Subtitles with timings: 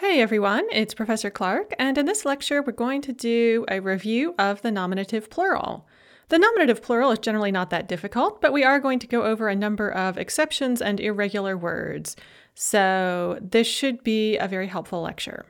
[0.00, 4.34] Hey everyone, it's Professor Clark, and in this lecture, we're going to do a review
[4.38, 5.88] of the nominative plural.
[6.28, 9.48] The nominative plural is generally not that difficult, but we are going to go over
[9.48, 12.14] a number of exceptions and irregular words.
[12.54, 15.46] So, this should be a very helpful lecture.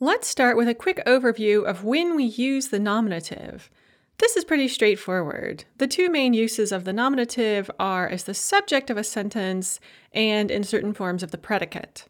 [0.00, 3.70] Let's start with a quick overview of when we use the nominative.
[4.19, 5.65] This is pretty straightforward.
[5.77, 9.79] The two main uses of the nominative are as the subject of a sentence
[10.11, 12.05] and in certain forms of the predicate.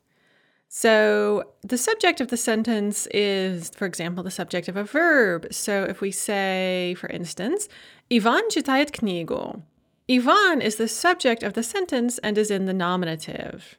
[0.70, 5.47] So, the subject of the sentence is, for example, the subject of a verb.
[5.52, 7.70] So, if we say, for instance,
[8.11, 9.61] Ivan читает книгу,
[10.10, 13.78] Ivan is the subject of the sentence and is in the nominative.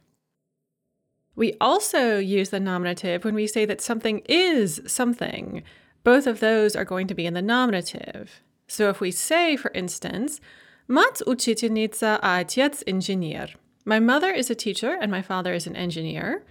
[1.37, 5.63] We also use the nominative when we say that something is something.
[6.05, 8.41] Both of those are going to be in the nominative.
[8.67, 10.41] So if we say, for instance,
[10.91, 13.57] Mats учительница, а отец инженер.
[13.85, 16.45] My mother is a teacher and my father is an engineer.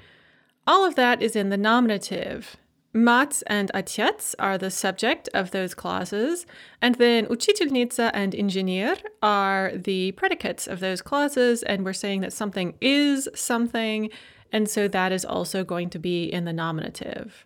[0.67, 2.55] All of that is in the nominative.
[2.93, 6.45] Mats and отец are the subject of those clauses,
[6.81, 12.33] and then учительница and инженер are the predicates of those clauses, and we're saying that
[12.33, 14.09] something is something,
[14.51, 17.45] and so that is also going to be in the nominative.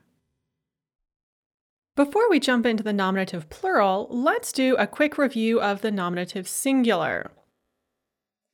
[1.97, 6.47] Before we jump into the nominative plural, let's do a quick review of the nominative
[6.47, 7.31] singular.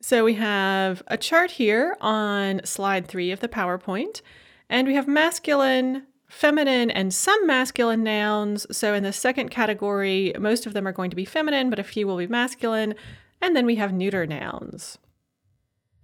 [0.00, 4.22] So we have a chart here on slide three of the PowerPoint,
[4.68, 8.64] and we have masculine, feminine, and some masculine nouns.
[8.70, 11.84] So in the second category, most of them are going to be feminine, but a
[11.84, 12.94] few will be masculine.
[13.40, 14.98] And then we have neuter nouns.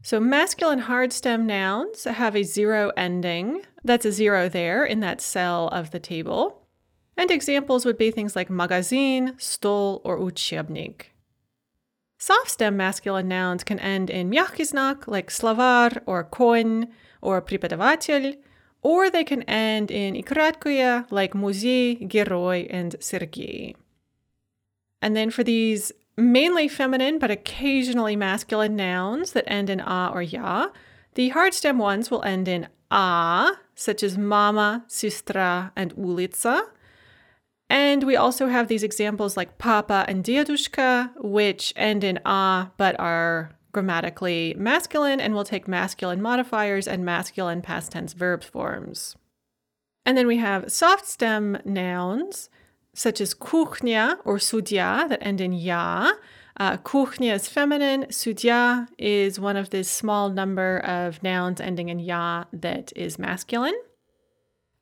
[0.03, 3.63] So masculine hard stem nouns have a zero ending.
[3.85, 6.65] That's a zero there in that cell of the table
[7.18, 11.12] And examples would be things like magazine, stol, or учебник.
[12.18, 16.88] Soft stem masculine nouns can end in мягкий знак like словарь or конь
[17.22, 18.38] or преподаватель,
[18.82, 23.76] or they can end in и краткое like музей, герой, and Sergei.
[25.02, 30.22] And then for these mainly feminine but occasionally masculine nouns that end in a or
[30.22, 30.68] ya,
[31.16, 36.62] the hard stem ones will end in a, such as mama, sistra, and ulica,
[37.71, 42.99] and we also have these examples like papa and diadushka, which end in a but
[42.99, 49.17] are grammatically masculine and will take masculine modifiers and masculine past tense verb forms.
[50.07, 52.49] And then we have soft stem nouns
[52.95, 56.13] such as kuchnia or sudya that end in ya.
[56.57, 62.01] Uh, kuchnia is feminine, sudya is one of the small number of nouns ending in
[62.01, 63.79] ya that is masculine.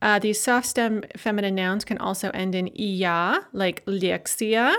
[0.05, 4.75] Uh, these soft stem feminine nouns can also end in iya, like leksia,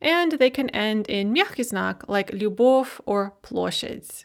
[0.00, 1.64] and they can end in мягкий
[2.06, 4.24] like любовь or площадь.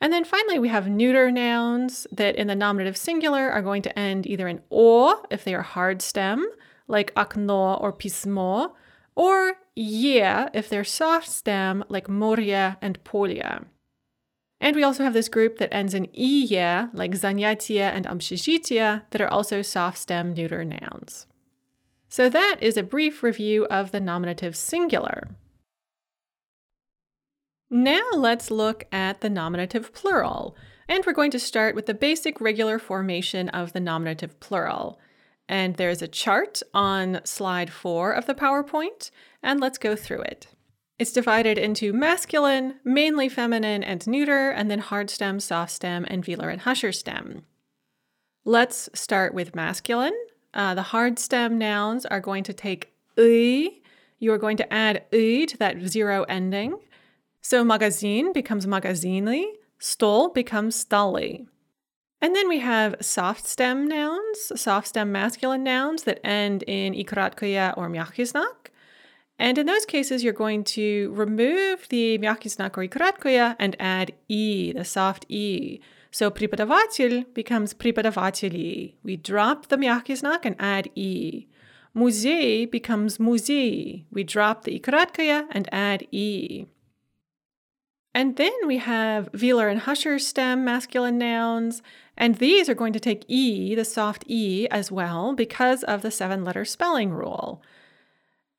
[0.00, 3.96] And then finally, we have neuter nouns that in the nominative singular are going to
[3.96, 6.44] end either in o if they are hard stem,
[6.88, 8.72] like окно or письмо,
[9.14, 13.64] or yeah if they're soft stem, like moria and polia.
[14.59, 19.21] And we also have this group that ends in iya, like zanyatia and amshishitia, that
[19.21, 21.27] are also soft stem neuter nouns.
[22.09, 25.29] So that is a brief review of the nominative singular.
[27.69, 30.55] Now let's look at the nominative plural.
[30.89, 34.99] And we're going to start with the basic regular formation of the nominative plural.
[35.49, 39.11] And there's a chart on slide four of the PowerPoint,
[39.43, 40.47] and let's go through it.
[40.99, 46.25] It's divided into masculine, mainly feminine, and neuter, and then hard stem, soft stem, and
[46.25, 47.43] velar and husher stem.
[48.45, 50.17] Let's start with masculine.
[50.55, 53.79] Uh, the hard stem nouns are going to take y.
[54.17, 56.79] You are going to add y to that zero ending.
[57.41, 59.45] So magazine becomes magazini,
[59.79, 61.45] stol becomes stali.
[62.21, 67.77] And then we have soft stem nouns, soft stem masculine nouns that end in ikratkoya
[67.77, 68.66] or myakiznak.
[69.38, 74.12] And in those cases, you're going to remove the мягкий знак or краткое and add
[74.28, 75.80] e, the soft e.
[76.10, 78.94] So преподаватель becomes преподаватели.
[79.02, 81.48] We drop the мягкий знак and add e.
[81.94, 84.04] Музей becomes музей.
[84.12, 86.66] We drop the краткое and add e.
[88.14, 91.82] And then we have velar and husher stem masculine nouns,
[92.16, 96.10] and these are going to take e, the soft e, as well because of the
[96.10, 97.62] seven letter spelling rule.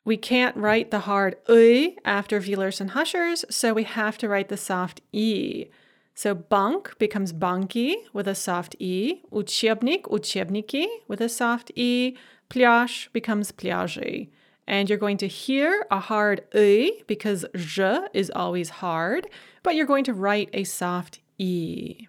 [0.07, 4.50] We can't write the hard e after velars and hushers, so we have to write
[4.50, 5.67] the soft e.
[6.13, 12.17] So bank becomes banki with a soft e, учебник, учебники with a soft e,
[12.50, 14.29] plyaj becomes pляжи.
[14.67, 19.27] And you're going to hear a hard e because j is always hard,
[19.63, 22.07] but you're going to write a soft e.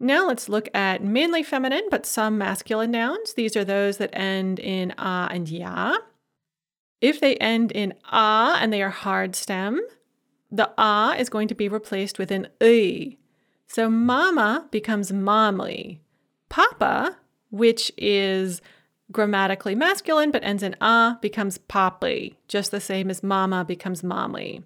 [0.00, 3.34] Now let's look at mainly feminine but some masculine nouns.
[3.34, 5.96] These are those that end in a and ya.
[7.03, 9.81] If they end in a and they are hard stem,
[10.49, 13.17] the a is going to be replaced with an e.
[13.67, 16.01] So mama becomes momly.
[16.47, 17.17] Papa,
[17.51, 18.61] which is
[19.11, 24.63] grammatically masculine but ends in a, becomes papi, just the same as mama becomes momly.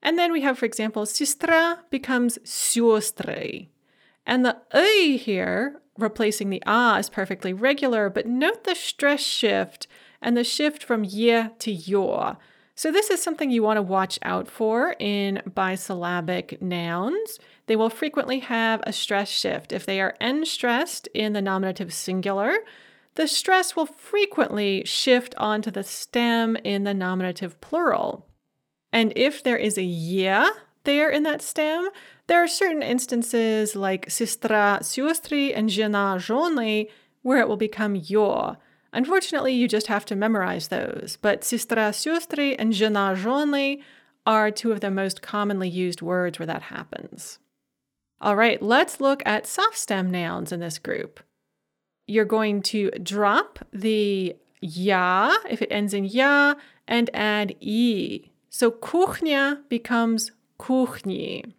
[0.00, 3.66] And then we have, for example, sistra becomes siostry.
[4.24, 9.88] And the e here, replacing the a, is perfectly regular, but note the stress shift
[10.22, 12.38] and the shift from ye to your.
[12.74, 17.38] So, this is something you want to watch out for in bisyllabic nouns.
[17.66, 19.72] They will frequently have a stress shift.
[19.72, 22.58] If they are n stressed in the nominative singular,
[23.14, 28.26] the stress will frequently shift onto the stem in the nominative plural.
[28.90, 30.48] And if there is a yeah
[30.84, 31.88] there in that stem,
[32.26, 36.88] there are certain instances like sistra siostri and jena jonli
[37.22, 38.56] where it will become your.
[38.92, 43.82] Unfortunately, you just have to memorize those, but sistra siostri and jena jonli
[44.26, 47.38] are two of the most commonly used words where that happens.
[48.20, 51.20] All right, let's look at soft stem nouns in this group.
[52.06, 56.54] You're going to drop the ya if it ends in ya
[56.86, 58.30] and add e.
[58.50, 60.30] So kuchnia becomes
[60.60, 61.54] kuchni.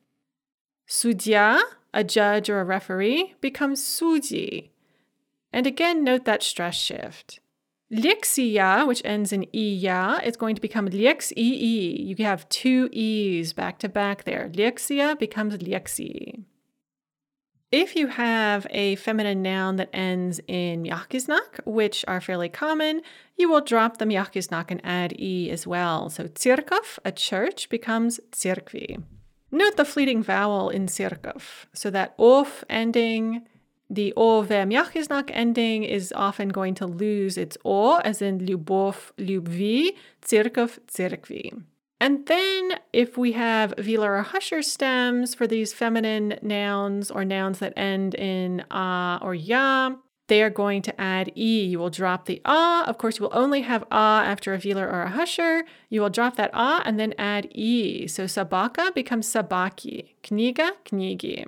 [0.88, 1.60] Sudya,
[1.94, 4.70] a judge or a referee, becomes sudi.
[5.54, 7.40] And again, note that stress shift.
[7.92, 12.08] Lixia, which ends in iya, is going to become lexii.
[12.08, 14.50] You have two e's back to back there.
[14.52, 16.44] Lixia becomes lexi.
[17.72, 23.02] If you have a feminine noun that ends in myakiznak, which are fairly common,
[23.36, 26.10] you will drop the myakiznak and add e as well.
[26.10, 29.04] So tsirkov, a church, becomes tsirkvi.
[29.52, 31.66] Note the fleeting vowel in tsirkov.
[31.74, 33.48] So that of ending,
[33.94, 39.12] the o ve myakiznak ending is often going to lose its o, as in lyubov,
[39.18, 39.92] lyubvi,
[40.22, 41.64] tsirkov, tsirkvi.
[42.00, 47.60] And then if we have velar or husher stems for these feminine nouns or nouns
[47.60, 49.92] that end in a or ya,
[50.28, 51.64] they are going to add e.
[51.64, 52.84] You will drop the a.
[52.88, 55.64] Of course, you will only have a after a velar or a husher.
[55.90, 58.08] You will drop that a and then add e.
[58.08, 61.46] So sabaka becomes sabaki, kniga, knigi.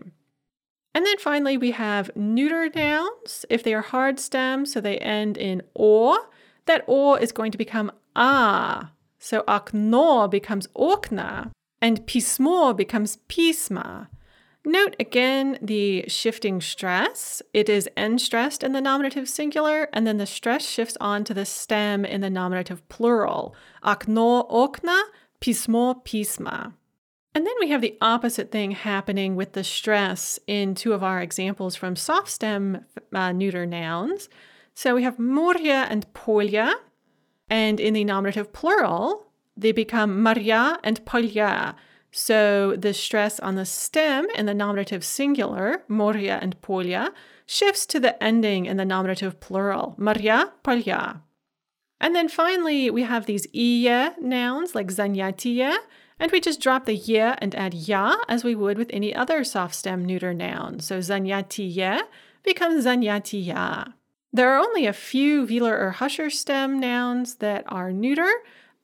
[0.96, 3.46] And then finally, we have neuter nouns.
[3.50, 6.18] If they are hard stems, so they end in or,
[6.68, 8.88] that or is going to become a.
[9.20, 11.52] So akno becomes okna
[11.82, 14.08] and pismo becomes pisma.
[14.66, 17.42] Note again the shifting stress.
[17.54, 21.34] It is n stressed in the nominative singular, and then the stress shifts on to
[21.34, 23.54] the stem in the nominative plural.
[23.84, 25.00] Akno okna,
[25.42, 26.74] pismo pisma.
[27.36, 31.22] And then we have the opposite thing happening with the stress in two of our
[31.22, 34.30] examples from soft stem uh, neuter nouns.
[34.74, 36.74] So we have Muria and Polya,
[37.50, 39.28] and in the nominative plural,
[39.58, 41.76] they become Maria and Polya.
[42.10, 47.12] So the stress on the stem in the nominative singular, Moria and Polya,
[47.46, 51.22] shifts to the ending in the nominative plural, Maria, Polya.
[52.00, 55.76] And then finally, we have these iya nouns like zanyatiya,
[56.20, 59.44] and we just drop the ye and add ya as we would with any other
[59.44, 60.80] soft stem neuter noun.
[60.80, 62.02] So zanyatiye
[62.44, 63.94] becomes zanyatiya.
[64.32, 68.32] There are only a few velar or husher stem nouns that are neuter,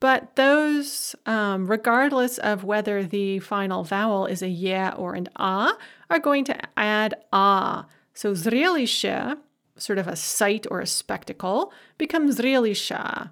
[0.00, 5.76] but those, um, regardless of whether the final vowel is a yeah or an ah,
[6.10, 7.86] are going to add ah.
[8.14, 9.38] So zrelisha,
[9.76, 13.30] sort of a sight or a spectacle, becomes zrelisha.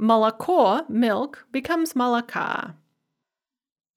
[0.00, 2.74] Malako, milk, becomes malaka.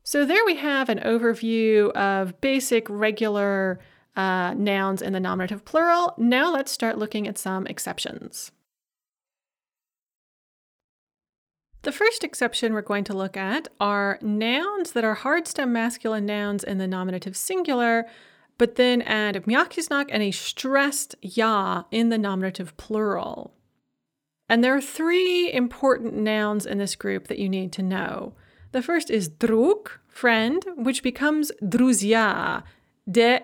[0.09, 3.79] So there we have an overview of basic regular
[4.15, 6.15] uh, nouns in the nominative plural.
[6.17, 8.51] Now let's start looking at some exceptions.
[11.83, 16.25] The first exception we're going to look at are nouns that are hard stem masculine
[16.25, 18.07] nouns in the nominative singular,
[18.57, 23.53] but then add myakiznak and a stressed ya in the nominative plural.
[24.49, 28.33] And there are three important nouns in this group that you need to know.
[28.71, 31.51] The first is drug, friend, which becomes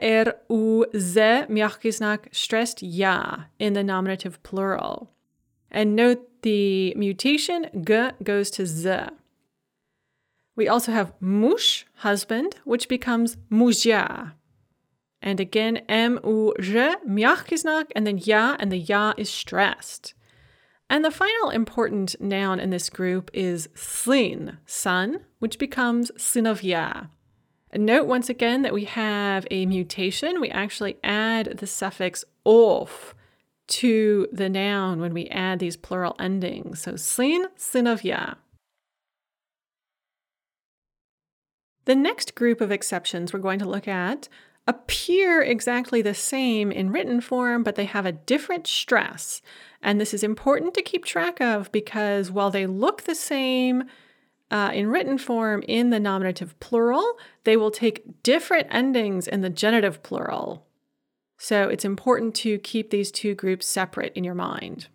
[0.01, 5.09] er u ze myakiznak stressed ya in the nominative plural.
[5.71, 9.09] And note the mutation g goes to z.
[10.55, 14.33] We also have mush, husband, which becomes muzja.
[15.21, 20.13] And again, m u j myakiznak, and then ya, and the ya is stressed.
[20.89, 27.09] And the final important noun in this group is syn, son, which becomes synovia.
[27.71, 30.39] And note once again that we have a mutation.
[30.39, 33.15] We actually add the suffix of
[33.67, 36.83] to the noun when we add these plural endings.
[36.83, 38.35] So syn, synovia.
[41.85, 44.29] The next group of exceptions we're going to look at
[44.67, 49.41] appear exactly the same in written form, but they have a different stress.
[49.85, 53.83] And this is important to keep track of because while they look the same
[54.49, 59.49] uh, in written form in the nominative plural, they will take different endings in the
[59.51, 60.65] genitive plural.
[61.37, 64.87] So it's important to keep these two groups separate in your mind.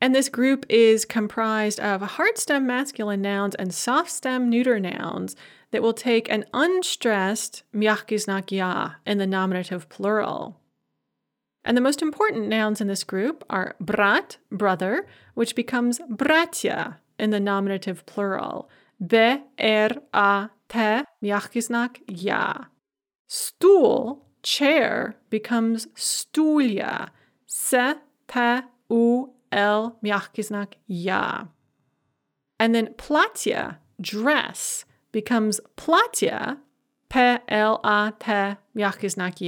[0.00, 5.36] And this group is comprised of hard stem masculine nouns and soft stem neuter nouns
[5.70, 10.60] that will take an unstressed miachkiznak in the nominative plural.
[11.66, 17.30] And the most important nouns in this group are brat, brother, which becomes bratia in
[17.30, 18.70] the nominative plural.
[19.04, 22.66] Be, er, a, te, miachkiznak ya.
[23.26, 27.08] Stool, chair, becomes stulya.
[27.46, 27.94] Se,
[28.28, 31.46] te, u, el, miachkiznak ya.
[32.60, 36.58] And then platya, dress, becomes platya,
[37.08, 39.40] pe el a te miachkiznak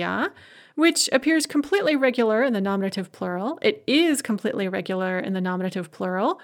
[0.79, 3.59] which appears completely regular in the nominative plural.
[3.61, 6.41] It is completely regular in the nominative plural,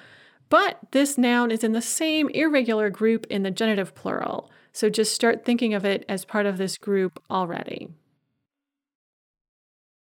[0.48, 4.50] but this noun is in the same irregular group in the genitive plural.
[4.72, 7.90] So just start thinking of it as part of this group already.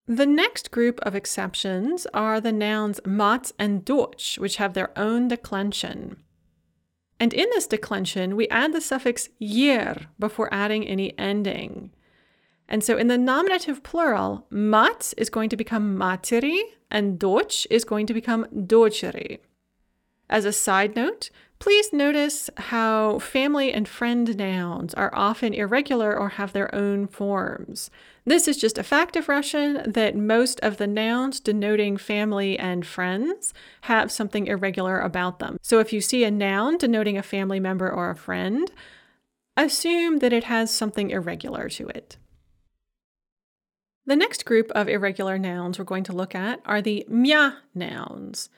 [0.08, 5.28] The next group of exceptions are the nouns mat and doch, which have their own
[5.28, 6.16] declension.
[7.20, 11.92] And in this declension, we add the suffix yer before adding any ending.
[12.68, 17.84] And so in the nominative plural, mat is going to become materi and doch is
[17.84, 19.38] going to become docheri.
[20.28, 26.30] As a side note, Please notice how family and friend nouns are often irregular or
[26.30, 27.90] have their own forms.
[28.26, 32.86] This is just a fact of Russian that most of the nouns denoting family and
[32.86, 35.56] friends have something irregular about them.
[35.62, 38.70] So if you see a noun denoting a family member or a friend,
[39.56, 42.18] assume that it has something irregular to it.
[44.08, 48.48] The next group of irregular nouns we're going to look at are the mya nouns.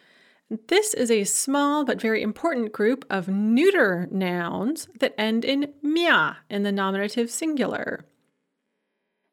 [0.69, 6.38] This is a small but very important group of neuter nouns that end in mya
[6.50, 8.05] in the nominative singular.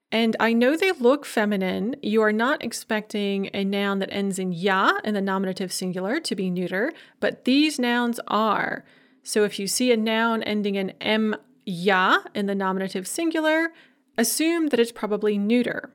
[0.09, 1.97] And I know they look feminine.
[2.01, 6.35] You are not expecting a noun that ends in ya in the nominative singular to
[6.35, 8.85] be neuter, but these nouns are.
[9.21, 13.73] So if you see a noun ending in m ya in the nominative singular,
[14.17, 15.91] assume that it's probably neuter.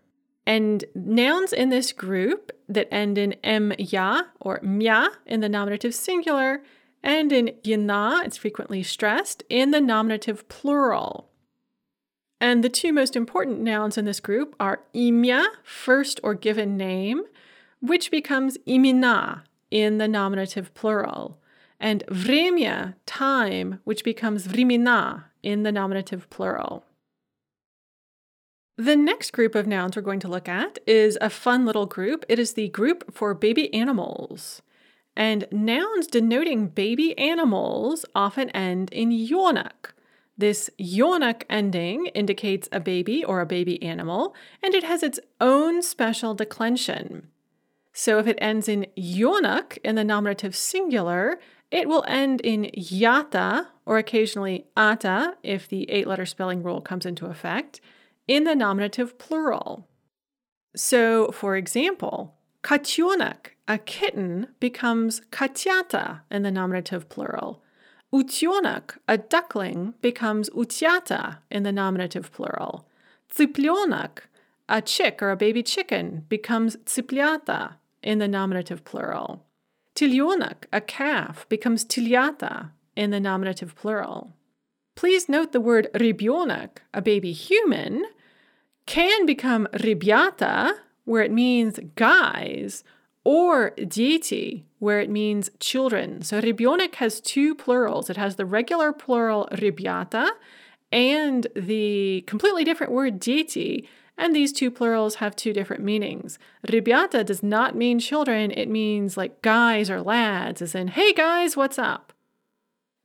[0.46, 5.94] And nouns in this group that end in m ya or mya in the nominative
[5.94, 6.62] singular
[7.02, 11.30] and in yina, it's frequently stressed, in the nominative plural.
[12.40, 17.22] And the two most important nouns in this group are imya, first or given name,
[17.80, 21.38] which becomes imina in the nominative plural,
[21.78, 26.84] and vremya, time, which becomes vrimina in the nominative plural.
[28.80, 32.24] The next group of nouns we're going to look at is a fun little group.
[32.30, 34.62] It is the group for baby animals.
[35.14, 39.92] And nouns denoting baby animals often end in yonak.
[40.38, 45.82] This yonak ending indicates a baby or a baby animal, and it has its own
[45.82, 47.26] special declension.
[47.92, 51.38] So if it ends in yonak in the nominative singular,
[51.70, 57.04] it will end in yata or occasionally ata if the eight letter spelling rule comes
[57.04, 57.82] into effect
[58.30, 59.88] in the nominative plural.
[60.76, 67.60] So, for example, katyonak, a kitten, becomes katyata in the nominative plural.
[68.14, 72.86] Utyonak, a duckling, becomes utyata in the nominative plural.
[73.34, 74.20] Tsiplyonak,
[74.68, 79.44] a chick or a baby chicken, becomes tsipliata in the nominative plural.
[79.96, 84.36] Tilyonak, a calf, becomes tilyata in the nominative plural.
[84.94, 88.04] Please note the word ribyonak, a baby human,
[88.90, 90.72] can become ribyata,
[91.04, 92.82] where it means guys,
[93.22, 96.22] or dieti, where it means children.
[96.22, 98.10] So ribyonik has two plurals.
[98.10, 100.30] It has the regular plural ribyata
[100.90, 103.86] and the completely different word dieti,
[104.18, 106.40] and these two plurals have two different meanings.
[106.66, 111.56] Ribyata does not mean children, it means like guys or lads, as in, hey guys,
[111.56, 112.12] what's up?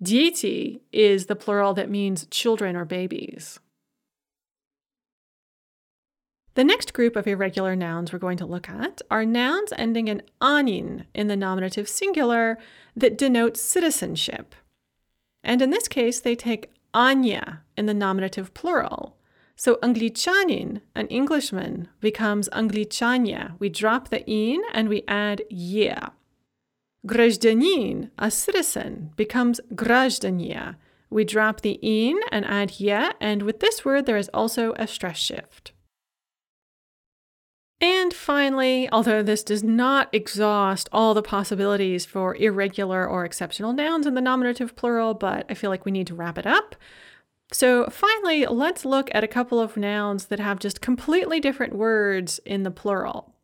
[0.04, 3.60] Dieti is the plural that means children or babies.
[6.56, 10.22] The next group of irregular nouns we're going to look at are nouns ending in
[10.42, 12.58] anin in the nominative singular
[12.96, 14.56] that denote citizenship.
[15.44, 19.18] And in this case, they take anya in the nominative plural.
[19.58, 23.60] So anglicanin, an Englishman, becomes Anglichania.
[23.60, 26.10] We drop the in and we add yeah.
[27.06, 30.78] Grajdanin, a citizen, becomes Grajdania.
[31.10, 34.88] We drop the in and add yeah, and with this word there is also a
[34.88, 35.74] stress shift.
[37.81, 44.07] And finally, although this does not exhaust all the possibilities for irregular or exceptional nouns
[44.07, 46.77] in the nominative plural, but I feel like we need to wrap it up.
[47.53, 52.39] So, finally, let's look at a couple of nouns that have just completely different words
[52.45, 53.35] in the plural.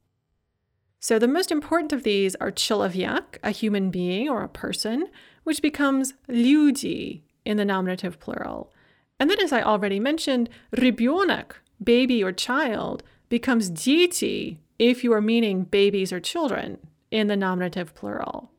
[1.01, 5.09] So, the most important of these are человек, a human being or a person,
[5.45, 8.73] which becomes люди in the nominative plural.
[9.19, 15.22] And then, as I already mentioned, ребенок, baby or child, becomes dieti if you are
[15.22, 16.78] meaning babies or children
[17.10, 18.52] in the nominative plural.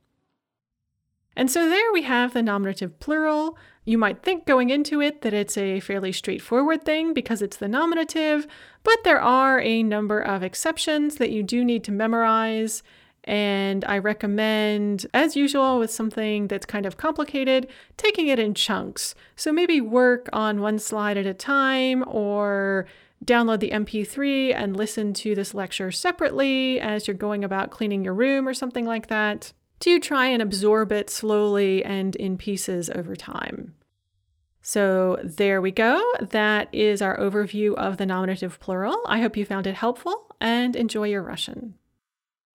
[1.37, 3.57] And so there we have the nominative plural.
[3.85, 7.69] You might think going into it that it's a fairly straightforward thing because it's the
[7.69, 8.47] nominative,
[8.83, 12.83] but there are a number of exceptions that you do need to memorize.
[13.25, 19.15] And I recommend, as usual, with something that's kind of complicated, taking it in chunks.
[19.37, 22.87] So maybe work on one slide at a time or
[23.25, 28.15] download the MP3 and listen to this lecture separately as you're going about cleaning your
[28.15, 33.17] room or something like that to try and absorb it slowly and in pieces over
[33.17, 33.75] time.
[34.63, 36.01] So there we go.
[36.21, 38.97] That is our overview of the nominative plural.
[39.07, 41.75] I hope you found it helpful and enjoy your Russian.